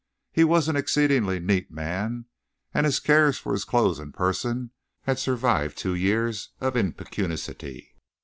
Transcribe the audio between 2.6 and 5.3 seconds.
and his care for his clothes and person had